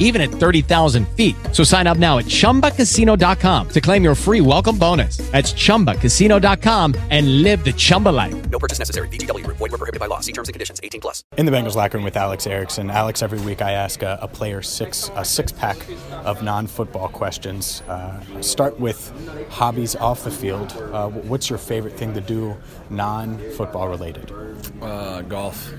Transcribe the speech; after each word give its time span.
even 0.00 0.20
at 0.20 0.30
30,000 0.30 1.06
feet. 1.10 1.36
So 1.52 1.62
sign 1.62 1.86
up 1.86 1.98
now 1.98 2.18
at 2.18 2.24
chumbacasino.com 2.24 3.68
to 3.68 3.80
claim 3.80 4.02
your 4.02 4.16
free 4.16 4.40
welcome 4.40 4.76
bonus. 4.76 5.18
That's 5.30 5.52
chumbacasino.com 5.52 6.96
and 7.10 7.42
live 7.42 7.64
the 7.64 7.72
Chumba 7.72 8.08
life. 8.08 8.50
No 8.50 8.58
purchase 8.58 8.80
necessary. 8.80 9.06
VGW 9.08 9.44
Group. 9.44 9.58
Void 9.58 9.70
were 9.70 9.78
prohibited 9.78 10.00
by 10.00 10.06
law. 10.06 10.18
See 10.20 10.32
terms 10.32 10.48
and 10.48 10.54
conditions. 10.54 10.80
18 10.82 11.00
plus. 11.00 11.22
In 11.36 11.46
the 11.46 11.52
Bengals 11.52 11.76
locker 11.76 11.98
room 11.98 12.04
with 12.04 12.16
Alex 12.16 12.46
Erickson. 12.46 12.90
Alex, 12.90 13.22
every 13.22 13.40
week 13.40 13.62
I 13.62 13.72
ask 13.72 14.02
a, 14.02 14.18
a 14.20 14.26
player 14.26 14.62
six 14.62 15.10
a 15.14 15.24
six 15.24 15.52
pack 15.52 15.76
of 16.24 16.42
non-football 16.42 17.08
questions. 17.08 17.82
Uh, 17.88 18.20
start 18.40 18.80
with 18.80 19.12
hobbies 19.50 19.94
off 19.96 20.24
the 20.24 20.30
field. 20.30 20.72
Uh, 20.92 21.08
what's 21.08 21.48
your 21.50 21.58
favorite 21.58 21.96
thing 21.96 22.14
to 22.14 22.20
do, 22.20 22.56
non-football 22.88 23.88
related? 23.88 24.32
Uh, 24.80 25.22
golf. 25.22 25.72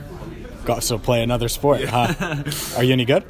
Golf. 0.65 0.83
So 0.83 0.97
play 0.97 1.23
another 1.23 1.49
sport. 1.49 1.83
Huh? 1.83 2.13
Are 2.77 2.83
you 2.83 2.93
any 2.93 3.05
good? 3.05 3.23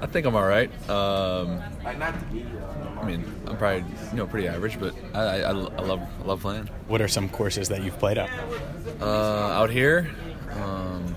I 0.00 0.06
think 0.06 0.26
I'm 0.26 0.36
all 0.36 0.46
right. 0.46 0.70
Um, 0.88 1.60
I 1.84 3.04
mean, 3.04 3.24
I'm 3.46 3.56
probably 3.56 3.84
you 4.10 4.16
know 4.16 4.26
pretty 4.26 4.48
average, 4.48 4.78
but 4.78 4.94
I, 5.14 5.20
I, 5.20 5.36
I 5.50 5.50
love 5.52 6.02
I 6.18 6.22
love 6.24 6.40
playing. 6.40 6.68
What 6.86 7.00
are 7.00 7.08
some 7.08 7.28
courses 7.28 7.68
that 7.68 7.82
you've 7.82 7.98
played 7.98 8.18
at? 8.18 8.30
Uh, 9.00 9.04
out 9.04 9.70
here, 9.70 10.08
um, 10.52 11.14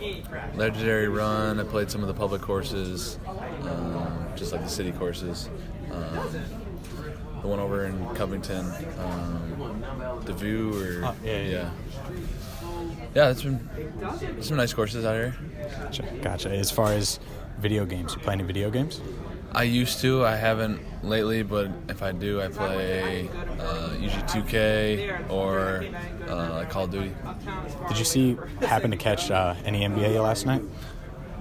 Legendary 0.55 1.09
Run. 1.09 1.59
I 1.59 1.63
played 1.63 1.91
some 1.91 2.01
of 2.01 2.07
the 2.07 2.13
public 2.13 2.41
courses, 2.41 3.19
um, 3.27 4.25
just 4.35 4.51
like 4.51 4.61
the 4.63 4.69
city 4.69 4.91
courses. 4.91 5.49
Um, 5.91 6.41
the 7.41 7.47
one 7.47 7.59
over 7.59 7.85
in 7.85 8.07
Covington, 8.15 8.65
um, 8.99 9.83
the 10.25 10.33
View, 10.33 10.73
or 10.73 11.05
Oh, 11.07 11.15
yeah, 11.23 11.37
yeah. 11.41 11.47
yeah, 11.49 11.69
yeah. 13.15 13.29
It's 13.31 13.41
been 13.41 13.59
some 14.41 14.57
nice 14.57 14.73
courses 14.73 15.05
out 15.05 15.13
here. 15.15 15.35
Gotcha. 15.79 16.03
Gotcha. 16.21 16.49
As 16.51 16.69
far 16.69 16.93
as 16.93 17.19
video 17.59 17.85
games, 17.85 18.15
you 18.15 18.21
play 18.21 18.33
any 18.33 18.43
video 18.43 18.69
games? 18.69 19.01
I 19.53 19.63
used 19.63 19.99
to. 20.01 20.25
I 20.25 20.37
haven't 20.37 20.79
lately, 21.03 21.43
but 21.43 21.69
if 21.89 22.01
I 22.01 22.13
do, 22.13 22.41
I 22.41 22.47
play 22.47 23.29
uh, 23.59 23.93
usually 23.99 24.23
2K 24.23 25.29
or 25.29 25.83
uh, 26.29 26.65
Call 26.69 26.85
of 26.85 26.91
Duty. 26.91 27.13
Did 27.89 27.99
you 27.99 28.05
see 28.05 28.37
happen 28.61 28.91
to 28.91 28.97
catch 28.97 29.29
uh, 29.29 29.55
any 29.65 29.81
NBA 29.81 30.21
last 30.23 30.45
night? 30.45 30.63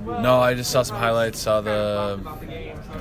No, 0.04 0.40
I 0.40 0.54
just 0.54 0.70
saw 0.70 0.82
some 0.82 0.96
highlights. 0.96 1.38
Saw 1.38 1.60
the 1.60 2.18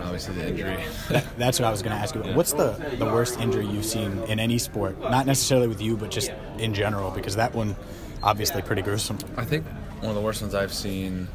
obviously 0.03 0.35
the 0.35 0.49
injury. 0.49 0.77
That, 1.09 1.25
that's 1.37 1.59
what 1.59 1.67
I 1.67 1.71
was 1.71 1.81
going 1.81 1.95
to 1.95 2.02
ask 2.02 2.13
you. 2.13 2.21
What's 2.33 2.53
the, 2.53 2.71
the 2.99 3.05
worst 3.05 3.39
injury 3.39 3.65
you've 3.65 3.85
seen 3.85 4.19
in 4.23 4.39
any 4.39 4.57
sport? 4.57 4.99
Not 4.99 5.25
necessarily 5.25 5.67
with 5.67 5.81
you, 5.81 5.97
but 5.97 6.11
just 6.11 6.31
in 6.57 6.73
general, 6.73 7.09
because 7.11 7.35
that 7.35 7.55
one 7.55 7.75
obviously 8.21 8.61
pretty 8.61 8.81
gruesome. 8.81 9.17
I 9.37 9.45
think 9.45 9.65
one 10.02 10.09
of 10.09 10.15
the 10.15 10.21
worst 10.21 10.41
ones 10.41 10.53
I've 10.53 10.73
seen. 10.73 11.27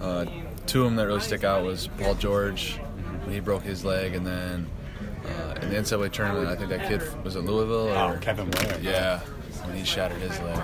Uh, 0.00 0.24
two 0.66 0.80
of 0.82 0.86
them 0.86 0.96
that 0.96 1.06
really 1.06 1.20
stick 1.20 1.44
out 1.44 1.64
was 1.64 1.88
Paul 1.98 2.14
George 2.14 2.76
when 3.24 3.32
he 3.34 3.40
broke 3.40 3.62
his 3.62 3.84
leg, 3.84 4.14
and 4.14 4.26
then 4.26 4.66
uh, 5.26 5.54
in 5.62 5.70
the 5.70 5.76
NCAA 5.76 6.10
tournament, 6.12 6.48
I 6.48 6.56
think 6.56 6.70
that 6.70 6.88
kid 6.88 7.02
was 7.24 7.36
at 7.36 7.44
Louisville. 7.44 7.88
Or, 7.88 8.14
Oh, 8.14 8.18
Kevin 8.20 8.50
Ware. 8.50 8.78
Yeah, 8.80 9.20
when 9.64 9.76
he 9.76 9.84
shattered 9.84 10.18
his 10.20 10.38
leg. 10.40 10.58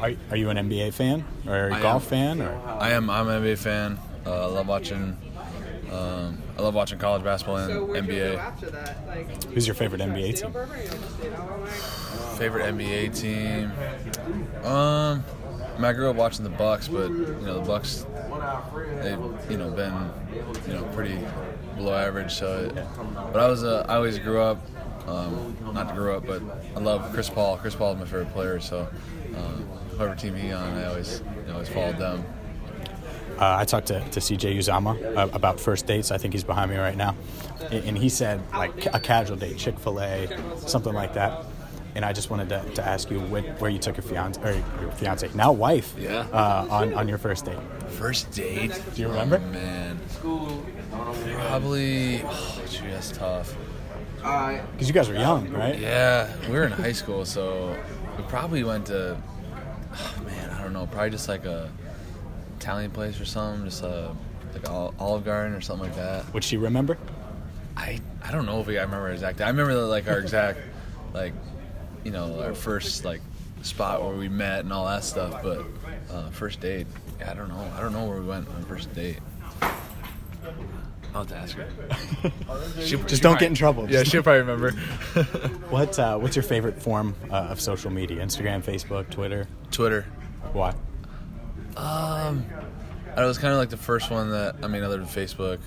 Are, 0.00 0.12
are 0.30 0.36
you 0.36 0.50
an 0.50 0.56
NBA 0.58 0.92
fan 0.92 1.24
or 1.46 1.68
a 1.70 1.74
I 1.74 1.80
golf 1.82 2.04
am. 2.12 2.38
fan? 2.38 2.42
Or 2.42 2.54
I 2.78 2.90
am. 2.90 3.08
I'm 3.10 3.28
an 3.28 3.42
NBA 3.42 3.58
fan. 3.58 3.98
Uh, 4.26 4.42
I 4.42 4.46
love 4.52 4.68
watching. 4.68 5.16
Um, 5.90 6.42
I 6.58 6.62
love 6.62 6.74
watching 6.74 6.98
college 6.98 7.22
basketball 7.24 7.56
and 7.58 8.06
NBA. 8.08 9.46
who's 9.52 9.66
your 9.66 9.74
favorite 9.74 10.00
NBA 10.02 10.40
team? 10.40 10.52
Favorite 12.36 12.74
NBA 12.74 13.16
team. 13.18 13.72
Um, 14.64 15.24
I, 15.74 15.76
mean, 15.76 15.84
I 15.84 15.92
grew 15.92 16.10
up 16.10 16.16
watching 16.16 16.44
the 16.44 16.50
Bucks, 16.50 16.88
but 16.88 17.08
you 17.10 17.36
know 17.42 17.60
the 17.60 17.66
Bucks, 17.66 18.04
they've 19.02 19.50
you 19.50 19.58
know 19.58 19.70
been 19.70 20.10
you 20.66 20.74
know 20.74 20.84
pretty 20.94 21.18
below 21.76 21.94
average. 21.94 22.32
So, 22.34 22.64
it, 22.64 22.74
but 23.32 23.40
I 23.40 23.48
was 23.48 23.64
uh, 23.64 23.86
I 23.88 23.96
always 23.96 24.18
grew 24.18 24.40
up. 24.40 24.58
Um, 25.06 25.56
not 25.72 25.94
grew 25.94 26.16
up, 26.16 26.26
but 26.26 26.42
I 26.74 26.80
love 26.80 27.12
Chris 27.12 27.30
Paul. 27.30 27.58
Chris 27.58 27.76
Paul 27.76 27.92
is 27.92 27.98
my 28.00 28.04
favorite 28.06 28.32
player. 28.32 28.58
So, 28.58 28.88
um, 29.36 29.68
whoever 29.96 30.16
team 30.16 30.34
he 30.34 30.52
on, 30.52 30.74
I 30.74 30.86
always 30.86 31.22
you 31.42 31.46
know 31.46 31.54
always 31.54 31.68
followed 31.68 31.98
them. 31.98 32.24
Uh, 33.38 33.56
I 33.58 33.64
talked 33.66 33.88
to, 33.88 34.00
to 34.00 34.20
CJ 34.20 34.56
Uzomah 34.56 35.16
uh, 35.16 35.28
about 35.32 35.60
first 35.60 35.86
dates. 35.86 36.10
I 36.10 36.16
think 36.16 36.32
he's 36.32 36.44
behind 36.44 36.70
me 36.70 36.78
right 36.78 36.96
now. 36.96 37.14
And, 37.70 37.84
and 37.84 37.98
he 37.98 38.08
said, 38.08 38.40
like, 38.52 38.86
a 38.94 38.98
casual 38.98 39.36
date, 39.36 39.58
Chick 39.58 39.78
fil 39.78 40.00
A, 40.00 40.26
something 40.66 40.94
like 40.94 41.12
that. 41.14 41.44
And 41.96 42.04
I 42.04 42.12
just 42.12 42.28
wanted 42.28 42.50
to, 42.50 42.62
to 42.74 42.86
ask 42.86 43.10
you 43.10 43.18
what, 43.20 43.42
where 43.58 43.70
you 43.70 43.78
took 43.78 43.96
your 43.96 44.02
fiance, 44.02 44.38
or 44.42 44.52
your 44.82 44.92
fiance, 44.92 45.30
now 45.34 45.50
wife, 45.50 45.94
Yeah. 45.98 46.26
uh, 46.30 46.66
on, 46.68 46.92
on 46.92 47.08
your 47.08 47.16
first 47.16 47.46
date. 47.46 47.56
First 47.88 48.30
date? 48.32 48.78
Do 48.94 49.00
you 49.00 49.08
remember? 49.08 49.40
Oh, 49.42 49.48
man, 49.48 49.98
probably. 51.34 52.20
Oh, 52.22 52.62
gee, 52.70 52.86
that's 52.88 53.12
tough. 53.12 53.56
Because 54.18 54.88
you 54.88 54.92
guys 54.92 55.08
were 55.08 55.14
young, 55.14 55.48
right? 55.50 55.78
Yeah, 55.78 56.30
we 56.48 56.52
were 56.54 56.64
in 56.64 56.72
high 56.72 56.92
school, 56.92 57.24
so 57.24 57.74
we 58.18 58.24
probably 58.24 58.62
went 58.62 58.86
to. 58.88 59.16
oh, 59.94 60.22
man, 60.26 60.50
I 60.50 60.62
don't 60.62 60.74
know. 60.74 60.86
Probably 60.86 61.10
just 61.10 61.28
like 61.30 61.46
a 61.46 61.70
Italian 62.58 62.90
place 62.90 63.18
or 63.20 63.24
something, 63.24 63.64
just 63.64 63.82
a 63.82 64.14
like 64.52 64.68
Olive 64.68 65.24
Garden 65.24 65.54
or 65.54 65.60
something 65.62 65.88
like 65.88 65.96
that. 65.96 66.30
Would 66.34 66.44
she 66.44 66.56
remember? 66.58 66.98
I 67.76 68.00
I 68.22 68.32
don't 68.32 68.44
know 68.46 68.60
if 68.60 68.66
we, 68.66 68.78
I 68.78 68.82
remember 68.82 69.08
exactly. 69.10 69.44
I 69.44 69.48
remember 69.48 69.74
like 69.74 70.08
our 70.08 70.18
exact 70.18 70.58
like 71.14 71.32
you 72.06 72.12
know 72.12 72.40
our 72.40 72.54
first 72.54 73.04
like 73.04 73.20
spot 73.62 74.00
where 74.04 74.14
we 74.14 74.28
met 74.28 74.60
and 74.60 74.72
all 74.72 74.86
that 74.86 75.02
stuff, 75.02 75.42
but 75.42 75.64
uh, 76.10 76.30
first 76.30 76.60
date. 76.60 76.86
I 77.26 77.34
don't 77.34 77.48
know. 77.48 77.68
I 77.76 77.80
don't 77.80 77.92
know 77.92 78.04
where 78.04 78.20
we 78.20 78.26
went 78.26 78.48
on 78.48 78.64
first 78.64 78.94
date. 78.94 79.18
I'll 81.14 81.24
have 81.24 81.28
to 81.28 81.36
ask 81.36 81.56
her. 81.56 81.66
She- 82.80 82.96
Just 82.96 83.08
she 83.16 83.20
don't 83.20 83.32
might- 83.32 83.40
get 83.40 83.46
in 83.48 83.54
trouble. 83.54 83.90
Yeah, 83.90 84.02
she'll 84.04 84.22
probably 84.22 84.40
remember. 84.42 84.70
What, 85.70 85.98
uh, 85.98 86.16
what's 86.18 86.36
your 86.36 86.42
favorite 86.44 86.80
form 86.80 87.14
uh, 87.30 87.48
of 87.50 87.60
social 87.60 87.90
media? 87.90 88.22
Instagram, 88.24 88.62
Facebook, 88.62 89.10
Twitter? 89.10 89.48
Twitter. 89.72 90.02
Why? 90.52 90.74
Um, 91.76 92.44
it 93.16 93.20
was 93.24 93.38
kind 93.38 93.52
of 93.52 93.58
like 93.58 93.70
the 93.70 93.76
first 93.76 94.10
one 94.10 94.30
that 94.30 94.56
I 94.62 94.68
mean, 94.68 94.82
other 94.84 94.98
than 94.98 95.06
Facebook. 95.06 95.58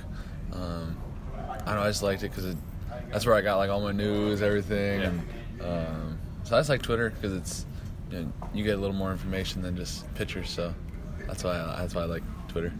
Um, 0.54 0.96
I 1.44 1.58
don't 1.66 1.76
know. 1.76 1.82
I 1.82 1.88
just 1.90 2.02
liked 2.04 2.24
it 2.24 2.30
because 2.30 2.46
it, 2.46 2.58
that's 3.12 3.26
where 3.26 3.36
I 3.36 3.42
got 3.42 3.58
like 3.58 3.70
all 3.70 3.82
my 3.82 3.92
news, 3.92 4.42
everything, 4.42 5.02
and 5.02 5.20
um, 5.62 6.09
so 6.50 6.56
I 6.56 6.60
just 6.60 6.70
like 6.70 6.82
Twitter 6.82 7.12
because 7.12 7.34
it's 7.34 7.66
you, 8.10 8.22
know, 8.22 8.34
you 8.54 8.64
get 8.64 8.76
a 8.76 8.82
little 8.82 8.96
more 8.96 9.12
information 9.12 9.62
than 9.62 9.78
just 9.78 10.12
pictures. 10.16 10.50
So 10.50 10.74
that's 11.28 11.44
why 11.44 11.60
I, 11.60 11.82
that's 11.82 11.94
why 11.94 12.02
I 12.02 12.06
like 12.06 12.24
Twitter. 12.48 12.74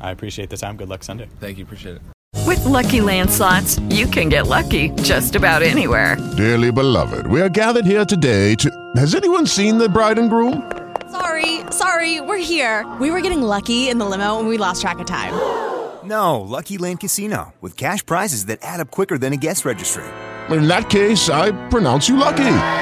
I 0.00 0.10
appreciate 0.10 0.50
the 0.50 0.56
time. 0.56 0.76
Good 0.76 0.88
luck 0.88 1.04
Sunday. 1.04 1.28
Thank 1.38 1.58
you, 1.58 1.64
appreciate 1.64 1.96
it. 1.96 2.02
With 2.46 2.64
Lucky 2.64 3.00
Land 3.00 3.30
slots, 3.30 3.78
you 3.90 4.06
can 4.08 4.28
get 4.28 4.48
lucky 4.48 4.90
just 5.02 5.36
about 5.36 5.62
anywhere. 5.62 6.16
Dearly 6.36 6.72
beloved, 6.72 7.28
we 7.28 7.40
are 7.40 7.48
gathered 7.48 7.86
here 7.86 8.04
today 8.04 8.56
to. 8.56 8.92
Has 8.96 9.14
anyone 9.14 9.46
seen 9.46 9.78
the 9.78 9.88
bride 9.88 10.18
and 10.18 10.28
groom? 10.28 10.72
Sorry, 11.12 11.60
sorry, 11.70 12.20
we're 12.20 12.38
here. 12.38 12.90
We 13.00 13.12
were 13.12 13.20
getting 13.20 13.42
lucky 13.42 13.88
in 13.88 13.98
the 13.98 14.04
limo 14.04 14.40
and 14.40 14.48
we 14.48 14.58
lost 14.58 14.82
track 14.82 14.98
of 14.98 15.06
time. 15.06 15.32
No, 16.04 16.40
Lucky 16.40 16.78
Land 16.78 16.98
Casino, 16.98 17.54
with 17.60 17.76
cash 17.76 18.04
prizes 18.04 18.46
that 18.46 18.58
add 18.60 18.80
up 18.80 18.90
quicker 18.90 19.18
than 19.18 19.32
a 19.32 19.36
guest 19.36 19.64
registry. 19.64 20.02
In 20.50 20.66
that 20.66 20.90
case, 20.90 21.30
I 21.30 21.52
pronounce 21.68 22.08
you 22.08 22.16
lucky. 22.16 22.81